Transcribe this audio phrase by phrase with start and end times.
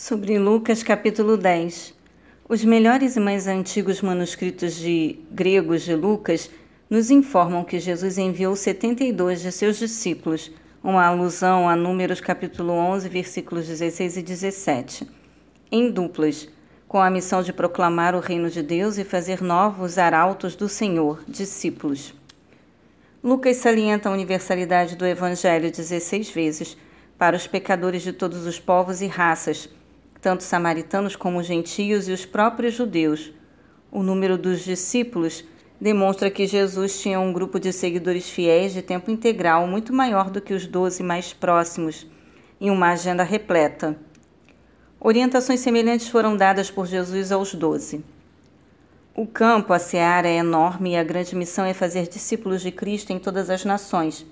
[0.00, 1.92] Sobre Lucas capítulo 10.
[2.48, 6.48] Os melhores e mais antigos manuscritos de gregos de Lucas
[6.88, 10.52] nos informam que Jesus enviou 72 de seus discípulos,
[10.84, 15.10] uma alusão a Números capítulo 11, versículos 16 e 17,
[15.68, 16.48] em duplas,
[16.86, 21.24] com a missão de proclamar o reino de Deus e fazer novos arautos do Senhor,
[21.26, 22.14] discípulos.
[23.20, 26.76] Lucas salienta a universalidade do evangelho 16 vezes
[27.18, 29.68] para os pecadores de todos os povos e raças
[30.20, 33.32] tanto samaritanos como gentios e os próprios judeus.
[33.90, 35.44] O número dos discípulos
[35.80, 40.40] demonstra que Jesus tinha um grupo de seguidores fiéis de tempo integral muito maior do
[40.40, 42.06] que os doze mais próximos,
[42.60, 43.96] e uma agenda repleta.
[45.00, 48.04] Orientações semelhantes foram dadas por Jesus aos doze.
[49.14, 53.12] O campo, a seara, é enorme e a grande missão é fazer discípulos de Cristo
[53.12, 54.26] em todas as nações,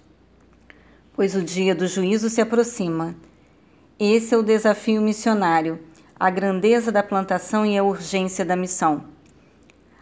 [1.13, 3.15] pois o dia do juízo se aproxima.
[3.99, 5.79] Esse é o desafio missionário,
[6.21, 9.05] a grandeza da plantação e a urgência da missão.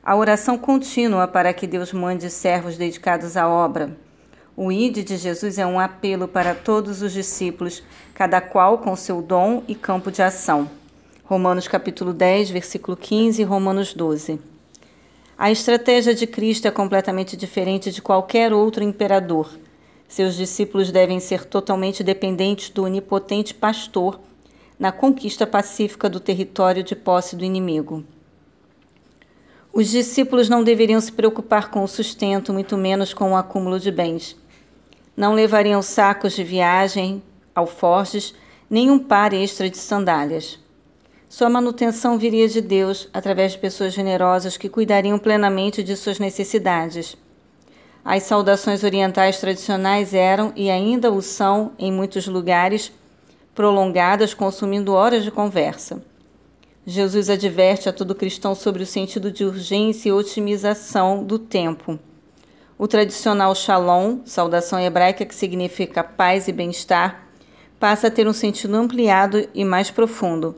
[0.02, 3.96] A oração contínua para que Deus mande servos dedicados à obra.
[4.56, 9.22] O ID de Jesus é um apelo para todos os discípulos, cada qual com seu
[9.22, 10.68] dom e campo de ação.
[11.22, 14.40] Romanos capítulo 10, versículo 15 e Romanos 12.
[15.38, 19.56] A estratégia de Cristo é completamente diferente de qualquer outro imperador.
[20.08, 24.20] Seus discípulos devem ser totalmente dependentes do onipotente pastor
[24.78, 28.04] na conquista pacífica do território de posse do inimigo.
[29.72, 33.90] Os discípulos não deveriam se preocupar com o sustento, muito menos com o acúmulo de
[33.90, 34.36] bens.
[35.16, 37.22] Não levariam sacos de viagem,
[37.54, 38.34] alforjes,
[38.70, 40.58] nem um par extra de sandálias.
[41.28, 47.16] Sua manutenção viria de Deus através de pessoas generosas que cuidariam plenamente de suas necessidades.
[48.04, 52.92] As saudações orientais tradicionais eram e ainda o são, em muitos lugares,
[53.54, 56.02] prolongadas, consumindo horas de conversa.
[56.86, 61.98] Jesus adverte a todo cristão sobre o sentido de urgência e otimização do tempo.
[62.76, 67.26] O tradicional shalom, saudação hebraica que significa paz e bem-estar,
[67.80, 70.54] passa a ter um sentido ampliado e mais profundo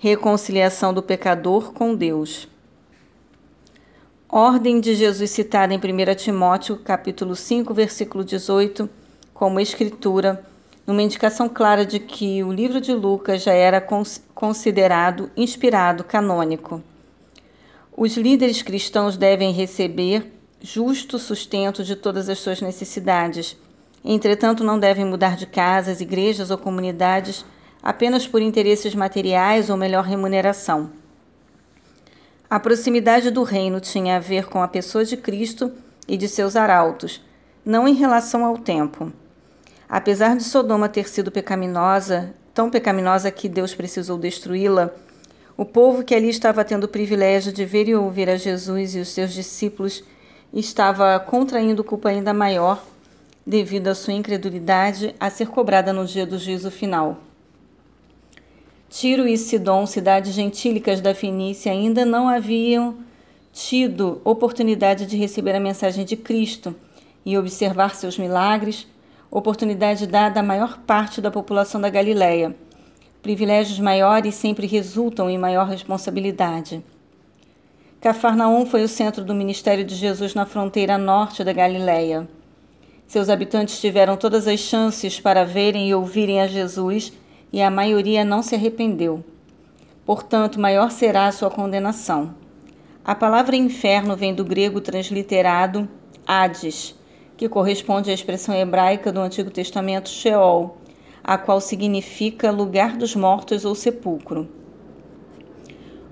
[0.00, 2.48] reconciliação do pecador com Deus.
[4.32, 8.88] Ordem de Jesus citada em 1 Timóteo, capítulo 5, versículo 18,
[9.34, 10.46] como escritura,
[10.86, 13.84] numa indicação clara de que o livro de Lucas já era
[14.32, 16.80] considerado inspirado, canônico.
[17.96, 23.56] Os líderes cristãos devem receber justo sustento de todas as suas necessidades.
[24.04, 27.44] Entretanto, não devem mudar de casas, igrejas ou comunidades
[27.82, 30.99] apenas por interesses materiais ou melhor remuneração.
[32.50, 35.70] A proximidade do reino tinha a ver com a pessoa de Cristo
[36.08, 37.24] e de seus arautos,
[37.64, 39.12] não em relação ao tempo.
[39.88, 44.90] Apesar de Sodoma ter sido pecaminosa, tão pecaminosa que Deus precisou destruí-la,
[45.56, 48.98] o povo que ali estava tendo o privilégio de ver e ouvir a Jesus e
[48.98, 50.02] os seus discípulos
[50.52, 52.84] estava contraindo culpa ainda maior
[53.46, 57.29] devido à sua incredulidade a ser cobrada no dia do juízo final.
[58.90, 62.96] Tiro e Sidom, cidades gentílicas da Fenícia, ainda não haviam
[63.52, 66.74] tido oportunidade de receber a mensagem de Cristo
[67.24, 68.88] e observar seus milagres,
[69.30, 72.56] oportunidade dada à maior parte da população da Galileia.
[73.22, 76.82] Privilégios maiores sempre resultam em maior responsabilidade.
[78.00, 82.28] Cafarnaum foi o centro do ministério de Jesus na fronteira norte da Galileia.
[83.06, 87.12] Seus habitantes tiveram todas as chances para verem e ouvirem a Jesus
[87.52, 89.24] e a maioria não se arrependeu.
[90.04, 92.34] Portanto, maior será a sua condenação.
[93.04, 95.88] A palavra inferno vem do grego transliterado
[96.26, 96.94] Hades,
[97.36, 100.76] que corresponde à expressão hebraica do Antigo Testamento Sheol,
[101.24, 104.48] a qual significa lugar dos mortos ou sepulcro.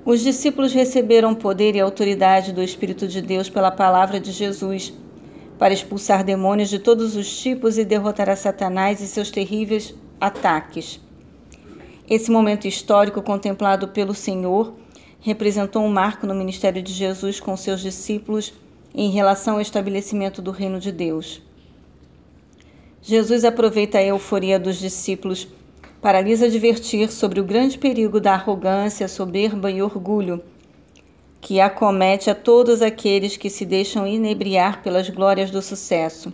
[0.05, 4.93] Os discípulos receberam poder e autoridade do Espírito de Deus pela palavra de Jesus
[5.59, 11.01] para expulsar demônios de todos os tipos e derrotar a Satanás e seus terríveis ataques.
[12.09, 14.75] Esse momento histórico contemplado pelo Senhor
[15.21, 18.55] representou um marco no ministério de Jesus com seus discípulos
[18.95, 21.43] em relação ao estabelecimento do reino de Deus.
[23.03, 25.47] Jesus aproveita a euforia dos discípulos
[26.01, 30.43] para lhes advertir sobre o grande perigo da arrogância, soberba e orgulho
[31.41, 36.33] que acomete a todos aqueles que se deixam inebriar pelas glórias do sucesso.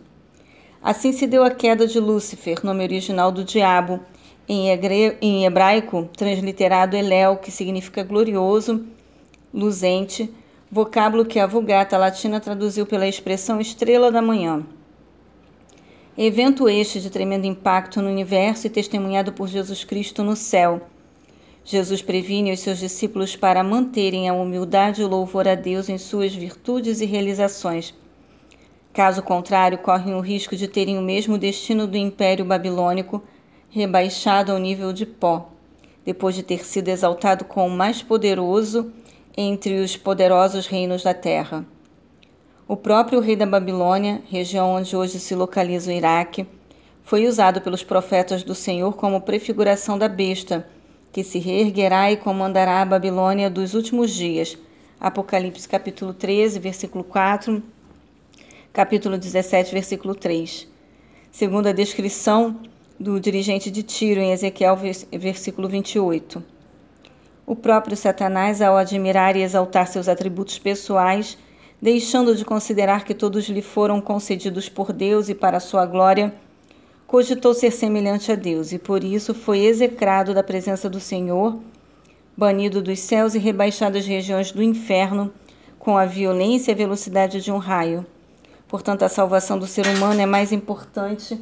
[0.82, 4.00] Assim se deu a queda de Lúcifer, nome original do diabo,
[4.48, 8.84] em hebraico, transliterado Elel, que significa glorioso,
[9.52, 10.32] luzente,
[10.70, 14.66] vocábulo que a Vulgata Latina traduziu pela expressão estrela da manhã.
[16.16, 20.82] Evento este de tremendo impacto no universo e testemunhado por Jesus Cristo no céu.
[21.64, 25.96] Jesus previne os seus discípulos para manterem a humildade e o louvor a Deus em
[25.96, 27.94] suas virtudes e realizações.
[28.92, 33.22] Caso contrário, correm o risco de terem o mesmo destino do Império Babilônico,
[33.74, 35.50] rebaixado ao nível de pó,
[36.04, 38.92] depois de ter sido exaltado como o mais poderoso
[39.36, 41.66] entre os poderosos reinos da terra.
[42.68, 46.46] O próprio rei da Babilônia, região onde hoje se localiza o Iraque,
[47.02, 50.64] foi usado pelos profetas do Senhor como prefiguração da besta,
[51.12, 54.56] que se reerguerá e comandará a Babilônia dos últimos dias.
[55.00, 57.60] Apocalipse capítulo 13, versículo 4,
[58.72, 60.68] capítulo 17, versículo 3.
[61.32, 62.60] Segundo a descrição
[62.98, 64.76] do dirigente de Tiro em Ezequiel,
[65.12, 66.42] versículo 28.
[67.44, 71.36] O próprio Satanás, ao admirar e exaltar seus atributos pessoais,
[71.82, 76.32] deixando de considerar que todos lhe foram concedidos por Deus e para sua glória,
[77.06, 81.58] cogitou ser semelhante a Deus e por isso foi execrado da presença do Senhor,
[82.36, 85.32] banido dos céus e rebaixado às regiões do inferno
[85.78, 88.06] com a violência e a velocidade de um raio.
[88.66, 91.38] Portanto, a salvação do ser humano é mais importante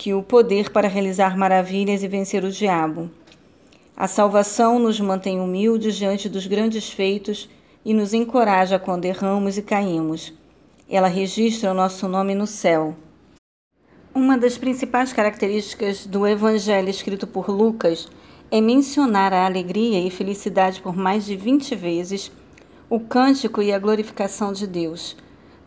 [0.00, 3.10] que o poder para realizar maravilhas e vencer o diabo.
[3.94, 7.50] A salvação nos mantém humildes diante dos grandes feitos
[7.84, 10.32] e nos encoraja quando erramos e caímos.
[10.88, 12.96] Ela registra o nosso nome no céu.
[14.14, 18.08] Uma das principais características do Evangelho escrito por Lucas
[18.50, 22.32] é mencionar a alegria e felicidade por mais de 20 vezes,
[22.88, 25.14] o cântico e a glorificação de Deus.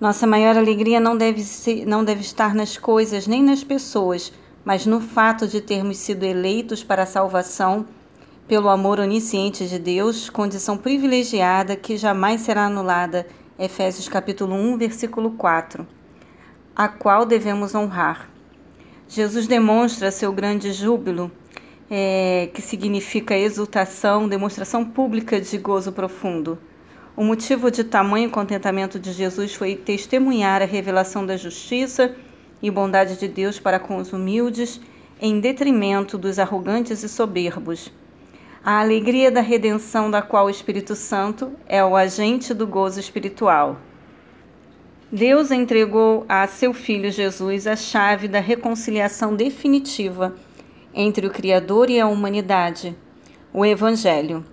[0.03, 4.33] Nossa maior alegria não deve, ser, não deve estar nas coisas nem nas pessoas,
[4.65, 7.85] mas no fato de termos sido eleitos para a salvação
[8.45, 13.25] pelo amor onisciente de Deus, condição privilegiada que jamais será anulada.
[13.57, 15.87] Efésios capítulo 1, versículo 4.
[16.75, 18.29] A qual devemos honrar.
[19.07, 21.31] Jesus demonstra seu grande júbilo,
[21.89, 26.59] é, que significa exultação, demonstração pública de gozo profundo.
[27.15, 32.15] O motivo de tamanho contentamento de Jesus foi testemunhar a revelação da justiça
[32.61, 34.79] e bondade de Deus para com os humildes,
[35.21, 37.91] em detrimento dos arrogantes e soberbos
[38.63, 43.77] a alegria da redenção, da qual o Espírito Santo é o agente do gozo espiritual.
[45.11, 50.33] Deus entregou a seu Filho Jesus a chave da reconciliação definitiva
[50.93, 52.95] entre o Criador e a humanidade,
[53.51, 54.45] o Evangelho.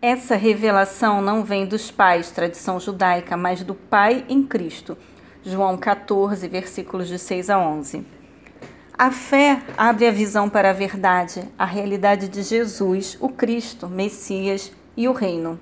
[0.00, 4.96] Essa revelação não vem dos pais, tradição judaica, mas do Pai em Cristo.
[5.42, 8.06] João 14, versículos de 6 a 11.
[8.96, 14.70] A fé abre a visão para a verdade, a realidade de Jesus, o Cristo, Messias
[14.96, 15.58] e o Reino.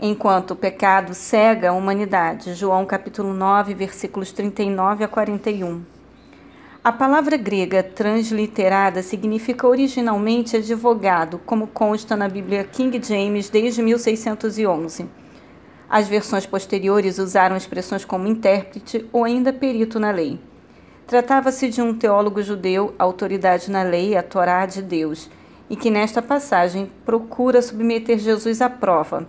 [0.00, 2.54] Enquanto o pecado cega a humanidade.
[2.54, 5.95] João capítulo 9, versículos 39 a 41.
[6.86, 15.08] A palavra grega transliterada significa originalmente advogado, como consta na Bíblia King James desde 1611.
[15.90, 20.38] As versões posteriores usaram expressões como intérprete ou ainda perito na lei.
[21.08, 25.28] Tratava-se de um teólogo judeu, autoridade na lei, a Torá de Deus,
[25.68, 29.26] e que nesta passagem procura submeter Jesus à prova,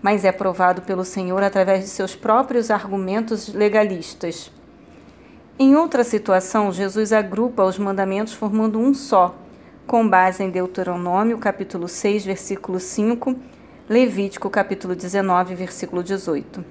[0.00, 4.52] mas é provado pelo Senhor através de seus próprios argumentos legalistas.
[5.62, 9.36] Em outra situação, Jesus agrupa os mandamentos formando um só,
[9.86, 13.36] com base em Deuteronômio, capítulo 6, versículo 5,
[13.86, 16.64] Levítico, capítulo 19, versículo 18.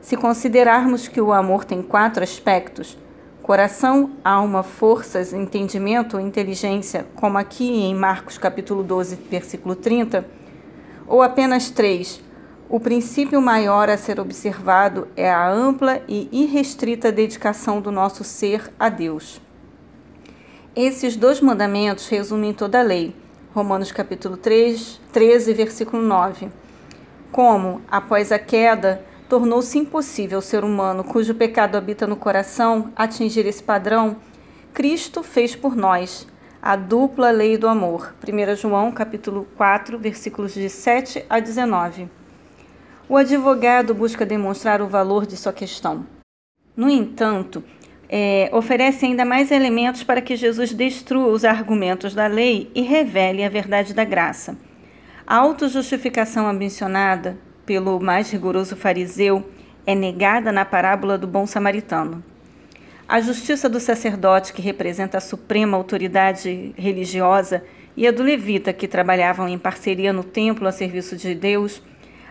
[0.00, 2.98] Se considerarmos que o amor tem quatro aspectos,
[3.40, 10.24] Coração, alma, forças, entendimento, inteligência, como aqui em Marcos capítulo 12, versículo 30,
[11.06, 12.20] ou apenas três.
[12.72, 18.72] O princípio maior a ser observado é a ampla e irrestrita dedicação do nosso ser
[18.80, 19.42] a Deus.
[20.74, 23.14] Esses dois mandamentos resumem toda a lei.
[23.54, 26.48] Romanos capítulo 3, 13, versículo 9.
[27.30, 33.44] Como, após a queda, tornou-se impossível ao ser humano cujo pecado habita no coração atingir
[33.44, 34.16] esse padrão,
[34.72, 36.26] Cristo fez por nós
[36.62, 38.14] a dupla lei do amor.
[38.26, 42.21] 1 João capítulo 4, versículos de 7 a 19.
[43.12, 46.06] O advogado busca demonstrar o valor de sua questão.
[46.74, 47.62] No entanto,
[48.08, 53.44] é, oferece ainda mais elementos para que Jesus destrua os argumentos da lei e revele
[53.44, 54.56] a verdade da graça.
[55.26, 59.46] A autojustificação ambicionada pelo mais rigoroso fariseu
[59.86, 62.24] é negada na parábola do bom samaritano.
[63.06, 67.62] A justiça do sacerdote, que representa a suprema autoridade religiosa,
[67.94, 71.82] e a do levita, que trabalhavam em parceria no templo a serviço de Deus,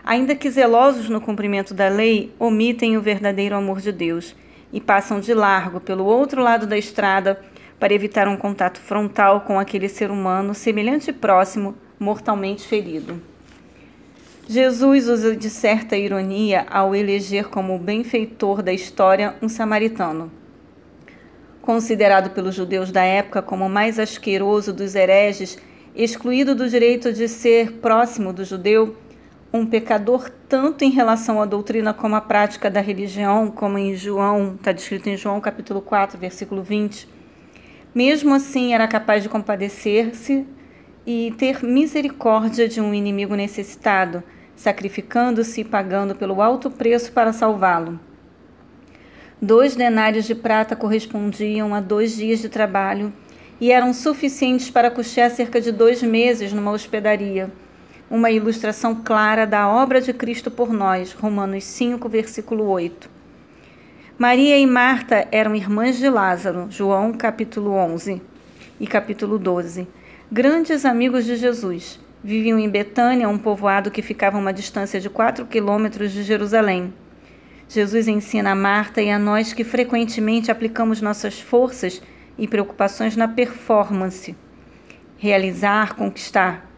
[0.04, 4.34] ainda que zelosos no cumprimento da lei, omitem o verdadeiro amor de Deus
[4.72, 7.40] e passam de largo pelo outro lado da estrada
[7.78, 13.20] para evitar um contato frontal com aquele ser humano semelhante e próximo, mortalmente ferido.
[14.48, 20.30] Jesus usa de certa ironia ao eleger como benfeitor da história um samaritano.
[21.60, 25.58] Considerado pelos judeus da época como o mais asqueroso dos hereges,
[25.94, 28.96] excluído do direito de ser próximo do judeu,
[29.52, 34.54] um pecador tanto em relação à doutrina como à prática da religião, como em João,
[34.54, 37.06] está descrito em João capítulo 4, versículo 20.
[37.94, 40.46] Mesmo assim, era capaz de compadecer-se
[41.06, 44.22] e ter misericórdia de um inimigo necessitado,
[44.56, 48.00] sacrificando-se e pagando pelo alto preço para salvá-lo.
[49.40, 53.12] Dois denários de prata correspondiam a dois dias de trabalho
[53.60, 57.50] e eram suficientes para custear cerca de dois meses numa hospedaria
[58.12, 63.08] uma ilustração clara da obra de Cristo por nós, Romanos 5, versículo 8.
[64.18, 68.20] Maria e Marta eram irmãs de Lázaro, João capítulo 11
[68.78, 69.88] e capítulo 12.
[70.30, 71.98] Grandes amigos de Jesus.
[72.22, 76.92] Viviam em Betânia, um povoado que ficava a uma distância de 4 quilômetros de Jerusalém.
[77.66, 82.02] Jesus ensina a Marta e a nós que frequentemente aplicamos nossas forças
[82.36, 84.36] e preocupações na performance.
[85.16, 86.71] Realizar, conquistar,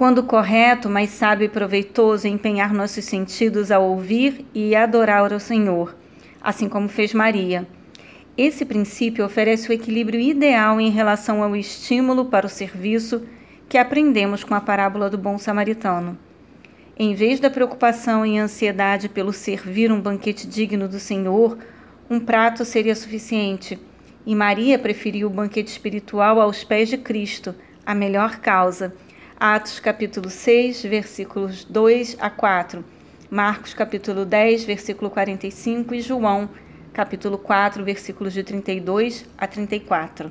[0.00, 5.94] quando correto, mais sábio e proveitoso empenhar nossos sentidos a ouvir e adorar ao Senhor,
[6.40, 7.68] assim como fez Maria.
[8.34, 13.26] Esse princípio oferece o equilíbrio ideal em relação ao estímulo para o serviço
[13.68, 16.16] que aprendemos com a parábola do bom samaritano.
[16.98, 21.58] Em vez da preocupação e ansiedade pelo servir um banquete digno do Senhor,
[22.08, 23.78] um prato seria suficiente,
[24.24, 27.54] e Maria preferiu o banquete espiritual aos pés de Cristo,
[27.84, 28.94] a melhor causa
[29.42, 32.84] Atos capítulo 6, versículos 2 a 4,
[33.30, 36.50] Marcos capítulo 10, versículo 45 e João
[36.92, 40.30] capítulo 4, versículos de 32 a 34.